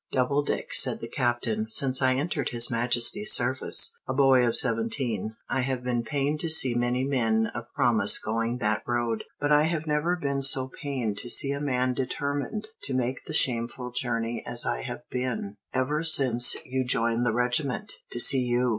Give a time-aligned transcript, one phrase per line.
[0.11, 5.61] "Doubledick," said the Captain, "since I entered his Majesty's service, a boy of seventeen, I
[5.61, 9.85] have been pained to see many men of promise going that road; but I have
[9.85, 14.65] never been so pained to see a man determined to make the shameful journey as
[14.65, 18.69] I have been, ever since you joined the regiment, to see you."